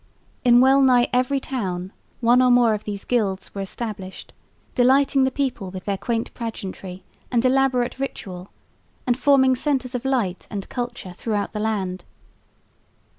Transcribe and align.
In 0.43 0.61
well 0.61 0.81
nigh 0.81 1.07
every 1.13 1.39
town 1.39 1.93
one 2.21 2.41
or 2.41 2.49
more 2.49 2.73
of 2.73 2.85
these 2.85 3.05
"gilds" 3.05 3.53
were 3.53 3.61
established, 3.61 4.33
delighting 4.73 5.25
the 5.25 5.29
people 5.31 5.69
with 5.69 5.85
their 5.85 5.95
quaint 5.99 6.33
pageantry 6.33 7.03
and 7.31 7.45
elaborate 7.45 7.99
ritual, 7.99 8.49
and 9.05 9.15
forming 9.15 9.55
centres 9.55 9.93
of 9.93 10.03
light 10.03 10.47
and 10.49 10.67
culture 10.69 11.13
throughout 11.13 11.51
the 11.51 11.59
land. 11.59 12.03